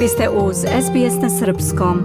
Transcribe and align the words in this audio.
Vi 0.00 0.08
ste 0.08 0.28
uz 0.28 0.56
SBS 0.56 1.22
na 1.22 1.30
Srpskom. 1.30 1.98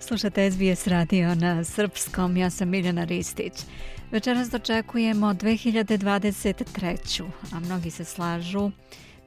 Slušate 0.00 0.50
SBS 0.50 0.86
radio 0.86 1.34
na 1.34 1.64
Srpskom, 1.64 2.36
ja 2.36 2.50
sam 2.50 2.68
Miljana 2.68 3.04
Ristić. 3.04 3.52
Večeras 4.10 4.50
dočekujemo 4.50 5.26
2023. 5.26 7.24
A 7.52 7.60
mnogi 7.60 7.90
se 7.90 8.04
slažu 8.04 8.70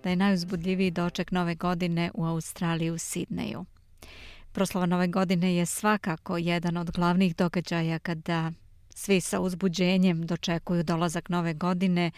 da 0.04 0.10
je 0.10 0.16
najuzbudljiviji 0.16 0.92
doček 0.92 1.32
nove 1.32 1.56
godine 1.56 2.12
u 2.14 2.26
Australiji 2.26 2.92
u 2.92 2.98
Sidneju. 2.98 3.66
Proslava 4.52 4.86
nove 4.86 5.08
godine 5.08 5.56
je 5.56 5.66
svakako 5.66 6.38
jedan 6.38 6.78
od 6.78 6.92
glavnih 6.92 7.36
događaja 7.36 8.00
kada 8.00 8.52
svi 8.98 9.22
sa 9.22 9.40
uzbuđenjem 9.40 10.26
dočekuju 10.26 10.84
dolazak 10.84 11.30
nove 11.30 11.54
godine 11.54 12.12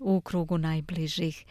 u 0.00 0.20
krugu 0.20 0.58
najbližih. 0.58 1.44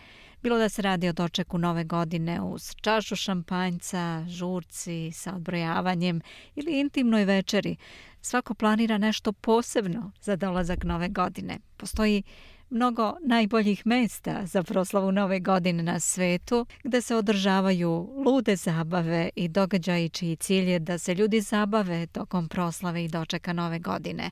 Bilo 0.44 0.58
da 0.58 0.70
se 0.70 0.82
radi 0.82 1.10
o 1.10 1.14
dočeku 1.14 1.58
nove 1.58 1.84
godine 1.84 2.42
uz 2.42 2.76
čašu 2.82 3.16
šampanjca, 3.16 4.26
žurci 4.28 5.12
sa 5.12 5.36
odbrojavanjem 5.36 6.22
ili 6.56 6.80
intimnoj 6.80 7.26
večeri, 7.26 7.76
svako 8.22 8.54
planira 8.54 8.98
nešto 8.98 9.32
posebno 9.32 10.12
za 10.22 10.36
dolazak 10.36 10.84
nove 10.84 11.10
godine. 11.10 11.60
Postoji 11.78 12.24
mnogo 12.70 13.16
najboljih 13.22 13.86
mesta 13.86 14.46
za 14.46 14.64
proslavu 14.64 15.12
nove 15.12 15.40
godine 15.40 15.84
na 15.84 16.00
svetu, 16.00 16.66
gde 16.84 17.02
se 17.02 17.16
održavaju 17.16 18.24
lude 18.26 18.56
zabave 18.56 19.30
i 19.36 19.48
događaji 19.48 20.10
čiji 20.10 20.36
cilj 20.36 20.70
je 20.70 20.80
da 20.80 20.98
se 20.98 21.16
ljudi 21.16 21.42
zabave 21.42 22.08
tokom 22.08 22.48
proslave 22.48 23.06
i 23.06 23.08
dočeka 23.08 23.54
nove 23.54 23.80
godine. 23.80 24.32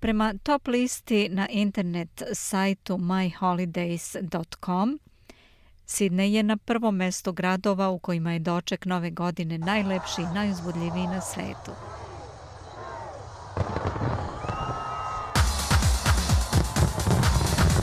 Prema 0.00 0.34
top 0.42 0.68
listi 0.68 1.28
na 1.28 1.48
internet 1.48 2.22
sajtu 2.32 2.96
myholidays.com, 2.96 4.98
Sidney 5.86 6.32
je 6.32 6.42
na 6.42 6.56
prvom 6.56 6.96
mestu 6.96 7.32
gradova 7.32 7.88
u 7.88 7.98
kojima 7.98 8.32
je 8.32 8.38
doček 8.38 8.84
nove 8.84 9.10
godine 9.10 9.58
najlepši 9.58 10.22
i 10.22 10.34
najuzbudljiviji 10.34 11.06
na 11.06 11.20
svetu. 11.20 11.72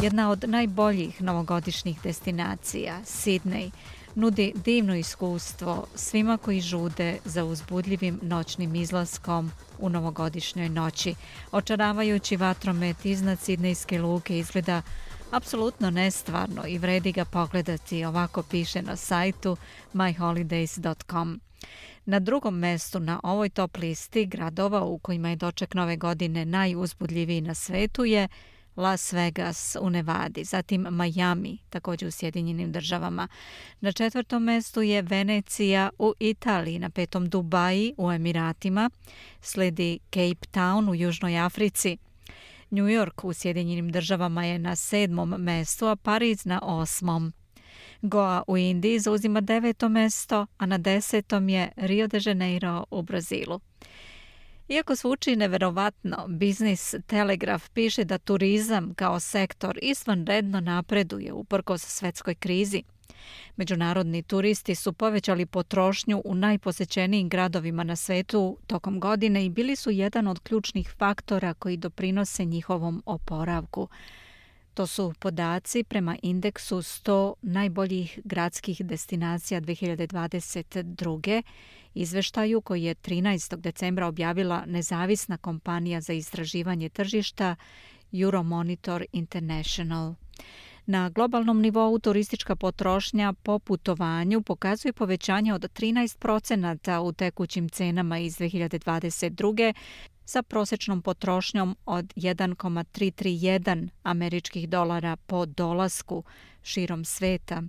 Jedna 0.04 0.30
od 0.30 0.44
najboljih 0.48 1.22
novogodišnjih 1.22 2.02
destinacija, 2.04 3.00
Sidney, 3.06 3.72
nudi 4.16 4.54
divno 4.66 4.96
iskustvo 4.96 5.88
svima 5.96 6.38
koji 6.38 6.62
žude 6.62 7.18
za 7.26 7.44
uzbudljivim 7.46 8.20
noćnim 8.22 8.76
izlaskom 8.76 9.52
u 9.80 9.90
novogodišnjoj 9.90 10.70
noći. 10.70 11.16
Očaravajući 11.52 12.36
vatromet 12.36 13.06
iznad 13.06 13.40
Sidnejske 13.40 14.02
luke 14.02 14.40
izgleda 14.40 14.82
apsolutno 15.32 15.90
nestvarno 15.90 16.68
i 16.68 16.78
vredi 16.78 17.12
ga 17.12 17.26
pogledati, 17.26 18.06
ovako 18.06 18.44
piše 18.44 18.82
na 18.82 18.96
sajtu 18.96 19.58
myholidays.com. 19.94 21.40
Na 22.06 22.20
drugom 22.20 22.56
mestu 22.56 23.00
na 23.00 23.20
ovoj 23.24 23.50
top 23.50 23.78
listi 23.78 24.26
gradova 24.26 24.84
u 24.84 24.98
kojima 24.98 25.30
je 25.30 25.36
doček 25.36 25.74
nove 25.74 25.98
godine 25.98 26.46
najuzbudljiviji 26.46 27.42
na 27.42 27.54
svetu 27.54 28.06
je 28.06 28.28
Las 28.76 29.14
Vegas 29.14 29.78
u 29.82 29.90
Nevadi, 29.90 30.44
zatim 30.44 30.88
Miami, 30.92 31.58
također 31.70 32.08
u 32.08 32.12
Sjedinjenim 32.12 32.72
državama. 32.72 33.28
Na 33.80 33.92
četvrtom 33.92 34.44
mestu 34.44 34.82
je 34.82 35.02
Venecija 35.02 35.90
u 36.00 36.14
Italiji, 36.20 36.80
na 36.80 36.90
petom 36.90 37.30
Dubaji 37.30 37.94
u 37.98 38.12
Emiratima, 38.12 38.90
sledi 39.42 40.00
Cape 40.10 40.48
Town 40.52 40.90
u 40.90 40.96
Južnoj 40.96 41.40
Africi. 41.40 41.98
New 42.70 42.86
York 42.86 43.24
u 43.24 43.34
Sjedinjenim 43.34 43.92
državama 43.92 44.46
je 44.46 44.60
na 44.60 44.76
sedmom 44.76 45.30
mestu, 45.30 45.88
a 45.88 45.96
Pariz 45.96 46.46
na 46.46 46.60
osmom. 46.64 47.34
Goa 48.02 48.44
u 48.48 48.58
Indiji 48.58 49.00
zauzima 49.00 49.42
deveto 49.42 49.90
mesto, 49.90 50.48
a 50.58 50.66
na 50.66 50.78
desetom 50.78 51.50
je 51.50 51.72
Rio 51.76 52.08
de 52.08 52.20
Janeiro 52.26 52.86
u 52.92 53.02
Brazilu. 53.02 53.60
Iako 54.68 54.96
zvuči 54.96 55.36
neverovatno, 55.36 56.26
Biznis 56.28 56.96
Telegraf 57.08 57.70
piše 57.70 58.04
da 58.04 58.18
turizam 58.18 58.94
kao 58.94 59.20
sektor 59.20 59.80
izvanredno 59.82 60.60
napreduje 60.60 61.34
uprkos 61.34 61.82
svetskoj 61.82 62.36
krizi. 62.36 62.84
Međunarodni 63.56 64.24
turisti 64.24 64.76
su 64.76 64.94
povećali 64.94 65.46
potrošnju 65.46 66.22
u 66.26 66.36
najposećenijim 66.36 67.30
gradovima 67.30 67.84
na 67.84 67.96
svetu 67.96 68.58
tokom 68.68 69.00
godine 69.00 69.46
i 69.46 69.50
bili 69.50 69.76
su 69.76 69.92
jedan 69.92 70.28
od 70.28 70.40
ključnih 70.40 70.94
faktora 70.98 71.54
koji 71.54 71.78
doprinose 71.78 72.46
njihovom 72.46 73.04
oporavku. 73.06 73.88
To 74.74 74.88
su 74.88 75.14
podaci 75.20 75.84
prema 75.84 76.18
indeksu 76.22 76.78
100 76.78 77.34
najboljih 77.42 78.20
gradskih 78.24 78.82
destinacija 78.86 79.62
2022 79.62 81.42
izveštaju 81.94 82.62
koji 82.62 82.84
je 82.84 82.96
13. 82.96 83.56
decembra 83.56 84.08
objavila 84.08 84.64
nezavisna 84.66 85.38
kompanija 85.38 86.02
za 86.02 86.14
istraživanje 86.14 86.90
tržišta 86.90 87.56
Euromonitor 88.14 89.06
International. 89.12 90.16
Na 90.86 91.10
globalnom 91.10 91.62
nivou 91.62 92.00
turistička 92.00 92.56
potrošnja 92.56 93.34
po 93.44 93.60
putovanju 93.60 94.42
pokazuje 94.42 94.94
povećanje 94.94 95.54
od 95.54 95.62
13% 95.62 96.98
u 96.98 97.12
tekućim 97.12 97.70
cenama 97.70 98.18
iz 98.20 98.38
2022 98.38 99.74
sa 100.26 100.44
prosečnom 100.44 101.02
potrošnjom 101.02 101.76
od 101.86 102.14
1,331 102.16 103.90
američkih 104.04 104.70
dolara 104.70 105.16
po 105.16 105.46
dolasku 105.46 106.24
širom 106.64 107.06
sveta. 107.06 107.64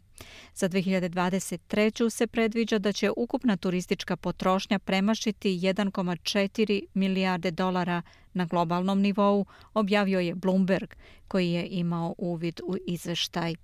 Za 0.55 0.69
2023. 0.69 2.11
se 2.11 2.27
predviđa 2.27 2.79
da 2.79 2.93
će 2.93 3.11
ukupna 3.17 3.57
turistička 3.57 4.17
potrošnja 4.17 4.79
premašiti 4.79 5.49
1,4 5.49 6.85
milijarde 6.95 7.51
dolara 7.51 8.03
na 8.34 8.45
globalnom 8.45 9.00
nivou, 9.00 9.47
objavio 9.75 10.21
je 10.21 10.34
Bloomberg, 10.34 10.95
koji 11.28 11.50
je 11.50 11.69
imao 11.71 12.15
uvid 12.19 12.61
u 12.67 12.77
izveštaj. 12.87 13.55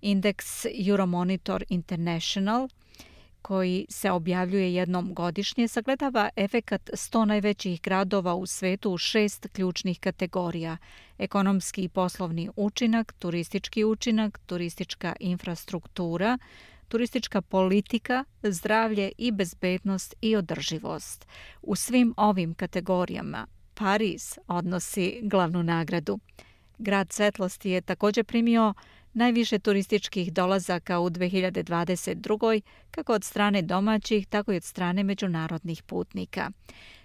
Indeks 0.00 0.64
Euromonitor 0.88 1.64
International– 1.68 2.68
koji 3.46 3.86
se 3.88 4.10
objavljuje 4.10 4.74
jednom 4.74 5.14
godišnje, 5.14 5.68
sagledava 5.68 6.28
efekat 6.36 6.90
100 6.92 7.24
najvećih 7.24 7.80
gradova 7.82 8.34
u 8.34 8.46
svetu 8.46 8.90
u 8.90 8.98
šest 8.98 9.46
ključnih 9.52 10.00
kategorija. 10.00 10.76
Ekonomski 11.18 11.82
i 11.82 11.88
poslovni 11.88 12.50
učinak, 12.56 13.12
turistički 13.18 13.84
učinak, 13.84 14.38
turistička 14.46 15.12
infrastruktura, 15.20 16.38
turistička 16.88 17.42
politika, 17.42 18.24
zdravlje 18.42 19.12
i 19.18 19.32
bezbednost 19.32 20.14
i 20.20 20.36
održivost. 20.36 21.26
U 21.62 21.76
svim 21.76 22.14
ovim 22.16 22.54
kategorijama 22.54 23.46
Pariz 23.78 24.38
odnosi 24.46 25.20
glavnu 25.22 25.62
nagradu. 25.62 26.18
Grad 26.78 27.12
svetlosti 27.12 27.70
je 27.70 27.80
također 27.80 28.24
primio 28.24 28.74
najviše 29.12 29.58
turističkih 29.58 30.32
dolazaka 30.32 31.00
u 31.00 31.10
2022. 31.10 32.60
kako 32.90 33.12
od 33.12 33.24
strane 33.24 33.62
domaćih, 33.62 34.26
tako 34.26 34.52
i 34.52 34.56
od 34.56 34.64
strane 34.64 35.02
međunarodnih 35.02 35.82
putnika. 35.82 36.50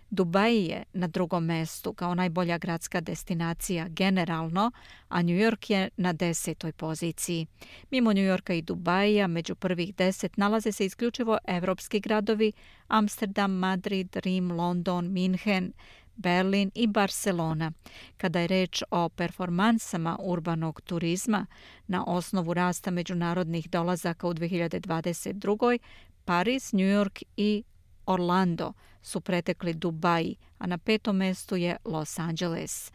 Dubai 0.09 0.65
je 0.65 0.83
na 0.93 1.07
drugom 1.07 1.45
mestu 1.45 1.93
kao 1.93 2.15
najbolja 2.15 2.57
gradska 2.57 3.01
destinacija 3.01 3.87
generalno, 3.87 4.71
a 5.09 5.21
New 5.21 5.35
York 5.35 5.71
je 5.71 5.89
na 5.97 6.13
desetoj 6.13 6.71
poziciji. 6.71 7.47
Mimo 7.91 8.13
New 8.13 8.23
Yorka 8.23 8.53
i 8.53 8.61
Dubaja, 8.61 9.27
među 9.27 9.55
prvih 9.55 9.95
deset 9.95 10.37
nalaze 10.37 10.71
se 10.71 10.85
isključivo 10.85 11.37
evropski 11.47 11.99
gradovi 11.99 12.51
Amsterdam, 12.87 13.51
Madrid, 13.51 14.15
Rim, 14.15 14.51
London, 14.51 15.11
Minhen, 15.11 15.73
Berlin 16.15 16.71
i 16.75 16.87
Barcelona. 16.87 17.71
Kada 18.17 18.39
je 18.39 18.47
reč 18.47 18.83
o 18.91 19.09
performansama 19.09 20.17
urbanog 20.19 20.81
turizma 20.81 21.45
na 21.87 22.03
osnovu 22.07 22.53
rasta 22.53 22.91
međunarodnih 22.91 23.69
dolazaka 23.69 24.27
u 24.27 24.33
2022. 24.33 25.79
Paris, 26.25 26.71
New 26.71 26.87
York 26.87 27.23
i 27.37 27.63
Orlando 28.05 28.73
su 29.01 29.21
pretekli 29.21 29.73
Dubai, 29.73 30.35
a 30.57 30.67
na 30.67 30.77
petom 30.77 31.17
mestu 31.17 31.55
je 31.55 31.77
Los 31.85 32.19
Angeles. 32.19 32.91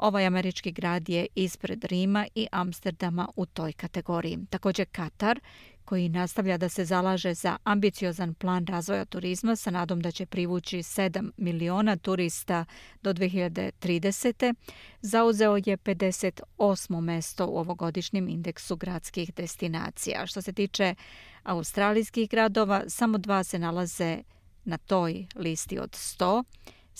Ovaj 0.00 0.26
američki 0.26 0.72
grad 0.72 1.08
je 1.08 1.26
ispred 1.34 1.84
Rima 1.84 2.26
i 2.34 2.46
Amsterdama 2.52 3.28
u 3.36 3.46
toj 3.46 3.72
kategoriji. 3.72 4.38
Također 4.50 4.86
Katar, 4.92 5.40
koji 5.84 6.08
nastavlja 6.08 6.56
da 6.56 6.68
se 6.68 6.84
zalaže 6.84 7.34
za 7.34 7.56
ambiciozan 7.64 8.34
plan 8.34 8.66
razvoja 8.66 9.04
turizma 9.04 9.56
sa 9.56 9.70
nadom 9.70 10.00
da 10.00 10.10
će 10.10 10.26
privući 10.26 10.78
7 10.78 11.30
miliona 11.36 11.96
turista 11.96 12.64
do 13.02 13.12
2030. 13.12 14.54
zauzeo 15.00 15.56
je 15.56 15.76
58. 15.76 17.00
mesto 17.00 17.46
u 17.46 17.58
ovogodišnjem 17.58 18.28
indeksu 18.28 18.76
gradskih 18.76 19.34
destinacija. 19.34 20.26
Što 20.26 20.42
se 20.42 20.52
tiče 20.52 20.94
australijskih 21.42 22.30
gradova, 22.30 22.82
samo 22.88 23.18
dva 23.18 23.44
se 23.44 23.58
nalaze 23.58 24.18
na 24.64 24.78
toj 24.78 25.26
listi 25.34 25.78
od 25.78 25.90
100. 25.90 26.44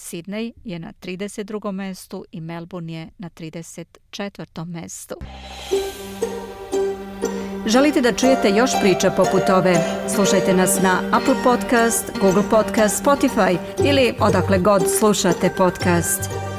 Sidney 0.00 0.52
je 0.64 0.78
na 0.78 0.92
32. 1.02 1.72
mestu 1.72 2.24
i 2.32 2.40
Melbourne 2.40 2.92
je 2.92 3.08
na 3.18 3.30
34. 3.30 4.64
mestu. 4.64 5.14
Želite 7.66 8.00
da 8.00 8.12
čujete 8.12 8.50
još 8.50 8.70
priča 8.80 9.10
poput 9.10 9.48
ove? 9.48 9.74
Slušajte 10.14 10.54
nas 10.54 10.82
na 10.82 11.02
Apple 11.12 11.42
Podcast, 11.44 12.10
Google 12.20 12.42
Podcast, 12.50 13.04
Spotify 13.04 13.56
ili 13.84 14.14
odakle 14.20 14.58
god 14.58 14.82
slušate 14.98 15.50
podcast. 15.56 16.49